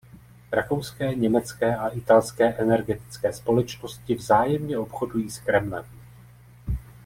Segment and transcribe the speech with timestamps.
[0.51, 5.85] Rakouské, německé a italské energetické společnosti vzájemně obchodují s Kremlem.